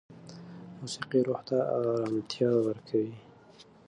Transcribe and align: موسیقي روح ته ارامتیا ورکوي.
موسیقي 0.79 1.19
روح 1.27 1.39
ته 1.47 1.57
ارامتیا 1.75 2.49
ورکوي. 2.67 3.15